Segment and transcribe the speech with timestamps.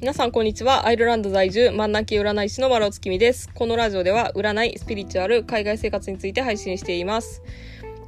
[0.00, 0.86] 皆さんこんにちは。
[0.86, 3.50] アイルランド在住、万ンナ占い師の丸尾月見です。
[3.52, 7.42] このラジオでは占い、スピリチュアル、海外生活について配信しています。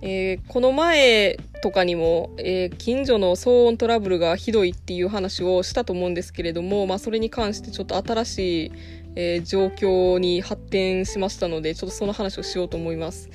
[0.00, 8.72] えー、この前とかにも、えー、近所の騒音トラブルがひどいっていう話をしたと思うんですけれども、まあそれに関してちょっと新しい、
[9.16, 13.28] えー、状況に発展しましたので、ちょっとその話をしようと思います。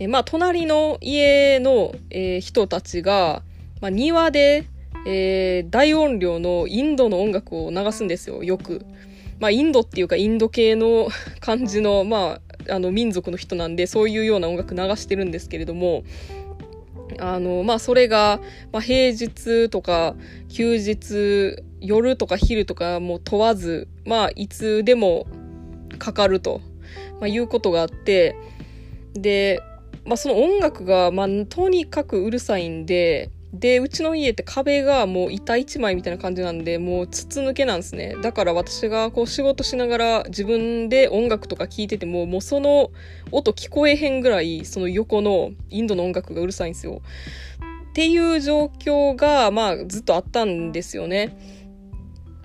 [0.00, 3.44] えまあ隣の家の、え人たちが、
[3.80, 4.64] まあ、庭で、
[5.10, 8.84] えー、大音量のインドの音楽を流すんですよ、よく。
[9.40, 11.08] まあ、インドっていうかインド系の
[11.40, 16.04] 感じの、まあ、あの民族の人なんで、そういうような音楽流してるんですけれども、
[17.18, 18.40] あの、まあ、それが、
[18.70, 20.14] まあ、平日とか、
[20.50, 25.26] 休日、夜とか昼とかも問わず、まあ、いつでも
[25.98, 26.60] かかると、
[27.12, 28.36] まあ、いうことがあって、
[29.14, 29.62] で、
[30.04, 38.14] まあ、その音楽が、まあ、とにかくうるさいんで、で、うちの家って壁がもう板一枚みたいな感じなんで、もう筒抜けなんですね。
[38.22, 42.90] だから私がこう仕事しながら自分で音楽とか聴いてても、もうその
[43.32, 47.00] 音聞こえへんぐらい、その横のインドの音楽がうるさいんですよ。
[47.90, 51.36] っていう状況が、まあずっとあったんですよね。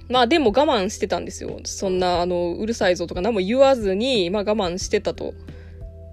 [0.09, 1.59] まあでも我慢してたんですよ。
[1.65, 5.33] そんな、あの、うるさいぞとか何も言わずに、まあ我慢してたと。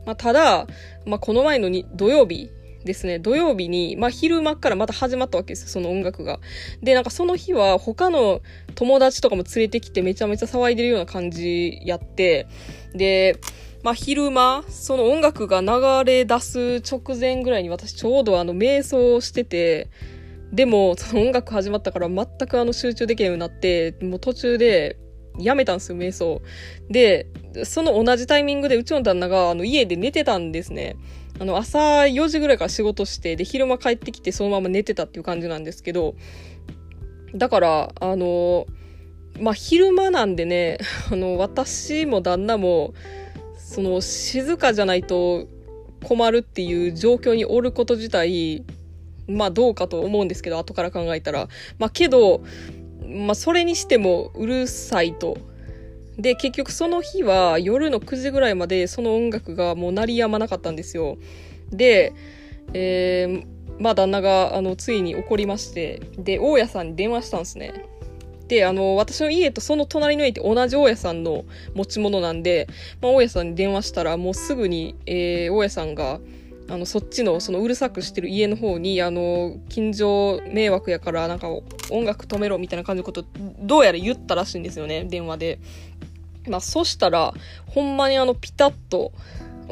[0.05, 0.67] まあただ、
[1.07, 2.51] まあこの前の土曜日
[2.85, 6.41] ですね、土曜日に、まあ昼間からまた始まったわけですよ、その音楽が。
[6.83, 8.41] で、なんかその日は他の
[8.75, 12.47] 友達とかも連れてきてめちゃめちゃ騒いでるような感じやって、
[12.95, 13.39] で、
[13.83, 19.89] まあ昼間、その音楽が流れ出す直前ぐらいに私ちょうどあの瞑想をしてて、
[20.53, 24.99] でもその音楽始まったから全くあの集中できないようになって、もう途中で
[25.39, 26.43] やめたんですよ、瞑想。
[26.89, 27.27] で、
[27.65, 30.97] その同じタイミングでうちの旦那があの家で寝てたんですね。
[31.41, 36.15] あの、朝4時ぐらいから仕事して、で、昼間帰ってきてそのまま寝てたっていう感じなんですけど、
[37.35, 38.67] だから、あの、
[39.41, 40.77] まあ、昼間なんでね、
[41.11, 42.93] あの、私も旦那も、
[43.57, 45.47] その、静かじゃないと
[46.05, 48.63] 困るっていう状況におること自体、
[49.27, 51.49] まあ、どうかと思うんですけど、後から考えたら。
[51.79, 52.43] まあ、けど、
[53.09, 55.39] まあ、それにしてもうるさいと。
[56.19, 61.19] で、結局その日は夜の9時ぐらいまでその音楽がもう鳴りやまなかったんですよ。
[61.73, 62.13] で、
[62.73, 63.45] えー、
[63.79, 67.87] まあ旦那があのついに怒りまして、で、大家さんに電話したんですね。
[68.49, 71.45] で、あの、私の家とその隣の家って同じ大家さんの
[71.75, 72.67] 持ち物なんで、
[73.01, 76.21] まあ大家さんに電話したらもうすぐに、えー、大家さんが、
[76.71, 81.49] あの、そっちの、そのうるさくしてる家の方に、あの、近所迷惑やから、なんか
[81.91, 83.25] 音楽止めろみたいな感じのこと、
[83.61, 85.59] どうやら言ったらしいんですよね、電話で。
[86.49, 87.35] まあ、そしたら、
[87.67, 89.13] ほんまにあの、ピタッと、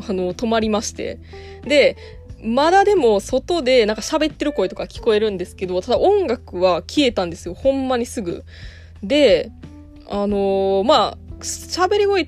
[0.08, 1.18] あの、止まりまして。
[1.62, 1.96] で、
[2.42, 7.54] まだでも外でなんか喋ってる声とか聞こえるんですけど、ただ音楽は消えたんですよ。
[7.54, 8.44] ほんまにすぐ。
[9.02, 9.50] で、
[10.08, 12.26] あのー、まあ、喋り声っ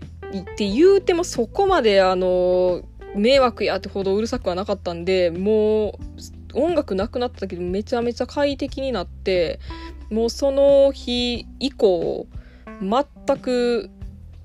[0.56, 2.84] て言うてもそこまであのー、
[3.14, 5.96] 迷惑やってほどうるさくはなかったんで、もう、
[6.54, 9.60] 音楽なくなったけどめちゃめちゃ快適になって、
[10.10, 12.26] もうその日以降、
[12.80, 13.90] 全く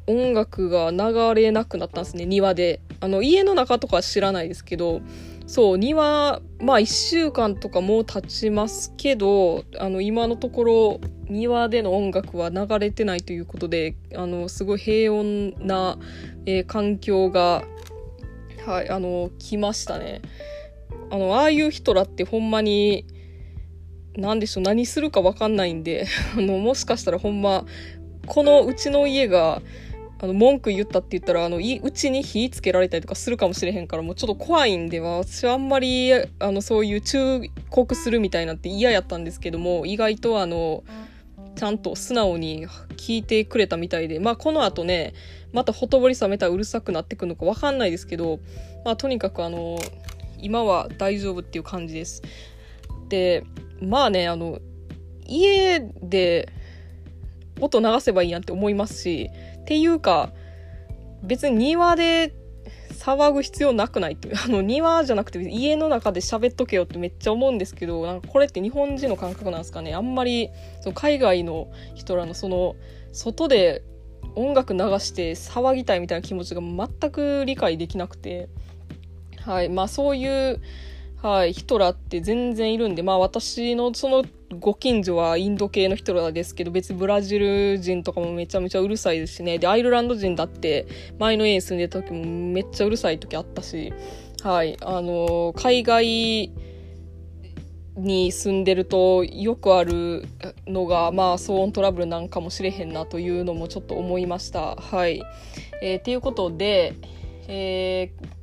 [0.08, 2.81] 音楽が流れなくなったんですね、庭で。
[3.00, 5.02] あの、家の中とかは知らないですけど、
[5.47, 11.00] そう、庭、まあ一週間とかもう経ちますけど、あの、今のところ
[11.30, 15.97] 庭での音楽は流れてないということで、あの、すごい平穏な、
[16.46, 17.64] えー、環境が、
[18.66, 20.22] はい、あの、来ましたね。
[21.12, 23.06] あの、ああいう人らってほんまに、
[24.18, 27.66] なんでしょう、何するかわかんないんで、 あの、もしかしたらほんま、
[28.26, 29.62] このうちの家が、
[30.20, 40.84] あの、文句言ったって言ったら、あの、いうちに火つけられたりとかするかもしれへんから、もうちょっと怖いんでは、私はあんまり、あの、そういう忠告するみたいなって嫌やったんですけども、意外とあの、
[41.55, 42.67] ちゃんと素直に
[42.97, 45.13] 聞いてくれたみたいで、まあこの後ね、
[45.53, 48.39] またほとぼり冷めたらうるさくなってくるのかわかんないですけど、
[48.83, 49.77] まあとにかくあの、
[50.38, 52.21] 今は大丈夫っていう感じです。
[53.09, 53.46] で、
[53.81, 54.59] まあね、あの、
[55.28, 56.49] 家で
[57.59, 59.29] 音流せばいいやんって思いますし、
[59.61, 60.31] っていうか、
[61.23, 62.34] 別に庭で
[63.05, 64.35] 騒ぐ必要なくないっていう。
[64.43, 69.93] あの、庭じゃなくて家の中で喋っとけよってめっちゃ思うんですけど、なんかこれって日本人の感覚なんですかね。
[69.93, 70.49] あんまり、
[70.81, 72.75] その海外の人らのその、
[73.11, 73.84] 外で
[74.35, 78.49] 音楽流して騒ぎたいみたいな気持ちが全く理解できなくて、
[79.40, 79.69] はい。
[79.69, 80.59] まあそういう、
[81.25, 84.23] はい、人らって全然いるんで、まあ私のその
[84.59, 89.57] ご近所はインド系の人らですけど、別にブラジル人とかもめちゃめちゃうるさいですしね。
[89.57, 90.85] で、アイルランド人だって
[91.17, 93.91] 前の家に住んでた時もめっちゃうるさい時あったし、
[94.43, 96.51] はい、あの、海外
[97.97, 100.27] に住んでるとよくある
[100.67, 104.75] のが、まあ、騒音トラブルなんかもしれへんなというのもちょっと思いました。
[104.75, 105.23] はい。
[105.81, 106.93] えー、ということで、
[107.47, 108.34] えー、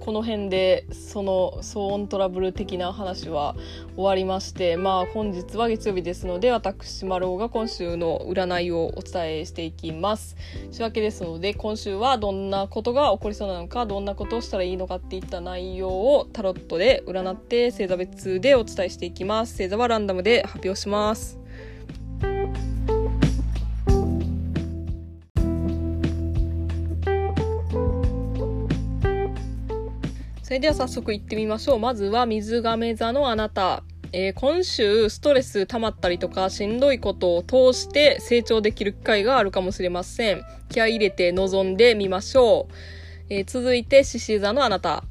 [0.00, 3.56] この辺でその騒音トラブル的な話は
[3.96, 10.36] 終わりましてまあ本日は月曜日ですので私丸尾が今週の占いをお伝えしていきます。
[10.70, 19.56] 仕分けですので今週はどんなことが起こりそうなのかどんなことをしたらいいのかっていった内容をタロットで占って星座別でお伝えしていきます。
[19.56, 21.43] 星座はランダムで発表します。
[30.54, 31.78] れでは早速行ってみましょう。
[31.80, 33.82] まずは水亀座のあなた。
[34.12, 40.44] えー、今週ストレス溜まったりとかしんどいことを通して成長できる機会があるかもしれません。
[40.68, 42.72] 気合入れて臨んでみましょう。
[43.30, 45.02] えー、続いて獅子座のあなた。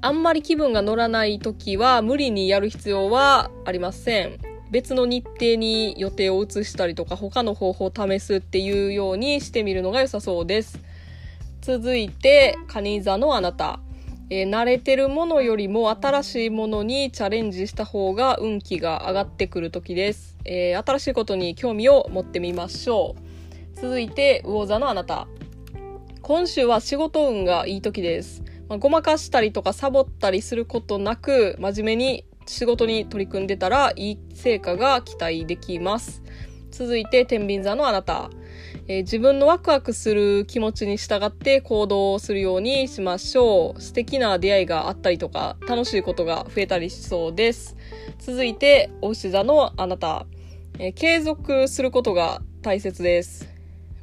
[0.00, 4.38] あんまり気分が乗らない時は無理にやる必要はありません。
[4.72, 10.80] 別の日程に予定を移したりとか他の方法を試すっていうようにしてみるのが良さそうです。
[11.60, 13.78] 続いて、蟹座のあなた。
[14.30, 20.36] えー、慣れてるものよりも新しいものにチャレンジした方が運気が上がってくる時です。
[20.44, 23.80] えー、新しいことに興味を持ってみましょう。
[23.80, 25.28] 続いて、魚座のあなた。
[26.20, 28.42] 今週は仕事運がいい時です。
[28.68, 36.22] まあ、ごまかしたりとかサボったりすることなく、真面目に仕事に取り組んでたらいい成果が期待できます。
[36.70, 38.28] 続いて、天秤座のあなた。
[38.90, 43.82] えー、自分のワクワクする気持ちに従って行動をするようにしましょう。
[43.82, 47.76] 素敵な出会いがあったりとか、楽しいことが増えたりしそうです。
[48.18, 50.26] 続いて、お牛座のあなた。
[50.78, 53.46] えー、継続することが大切です。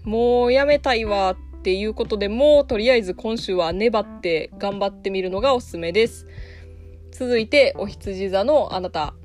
[0.03, 6.27] もうやめたいわっていうことでも、とりあえず今週は粘って頑張ってみるのがおすすめです。
[7.09, 9.15] 続いて、お羊座のあなた。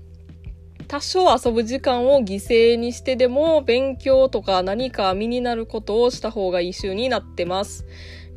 [0.91, 7.87] 多少遊ぶ時間を犠牲にしてでも勉強とか何か身になることをした方がいい週になってます。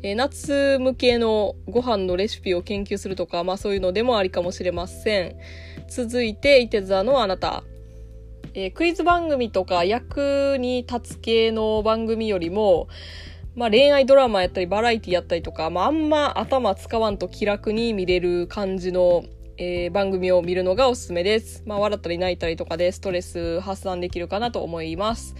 [0.04, 5.36] え、夏向けのご飯のレシピを研究するとか、まあそういうのでもありかもしれません。
[5.88, 7.64] 続いて、いて座のあなた。
[8.54, 12.86] えー、クイズ番組とか役に立つ系の番組よりも、
[13.56, 19.24] まあ恋愛ドラマやったりバラエティやったりとか、まああんま頭使わんと気楽に見れる感じの
[19.56, 21.62] えー、番組を見るのがおすすめです。
[21.66, 25.34] まあ、笑ったり泣いたりとかでストレス発散できるかなと思います。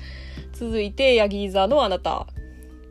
[0.52, 2.26] 続いて、ヤギ座のあなた。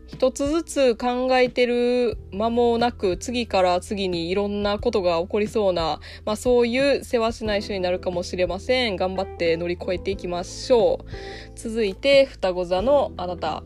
[0.08, 8.96] 一つずつ考えてる間もなく、次から次にいろんなことが起こりそうな、まあそういう世話しない人になるかもしれません。
[8.96, 11.52] 頑張って乗り越えていきましょう。
[11.56, 13.64] 続いて、双子座のあなた。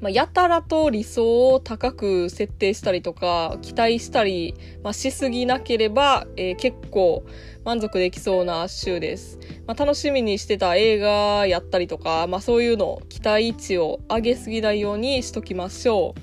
[0.00, 7.24] まあ、やたらと理想を高く設定したりとか、期待したり、まあ、しすぎなければ、えー、結構
[7.64, 9.38] 満足できそうな週です。
[9.66, 16.14] まあ、楽しみにしてた映画やったりとか、まあ、そういうの、期待値を上げすぎないようにしときましょ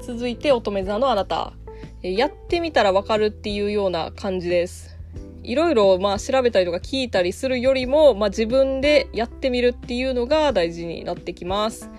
[0.00, 0.02] う。
[0.02, 1.54] 続いて、乙女座のあなた。
[2.02, 4.96] やってみたらわかるっていうような感じです。
[5.42, 11.90] いろいろ調べたりとか聞いたりするよりも、まあ、自分でやってみるっていうのが大事になってきます。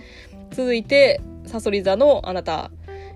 [0.52, 2.70] 続いて、さそり座のあなた。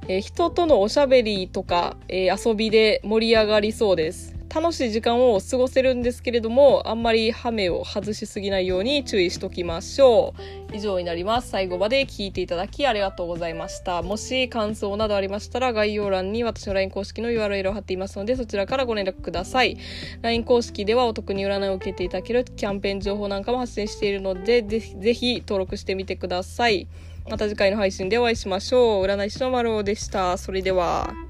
[0.09, 4.36] えー、人とのおしゃべりとか、えー、遊びで盛り上がりそうです。
[4.55, 10.35] 楽しい時間を過ごせるんですけれども、あんまりハメを外しすぎないように注意しときましょ
[10.73, 10.77] う。
[10.77, 11.51] 以上になります。
[11.51, 14.03] 最後まで聞いていただきありがとうございました。
[14.03, 19.77] もし感想などありましたら、概要欄に私の LINE 公式の URL を貼っていますので、そちらからご連絡ください。
[20.23, 26.87] LINE 公式ではお得に占いを受けていただけるキャンペーン情報なんかも発信しているので、ぜひ、ぜひ登録してみてください。
[27.29, 29.05] また次回の配信でお会いしましょう。
[29.05, 30.39] 占い師の丸尾でした。
[30.39, 31.26] それでは。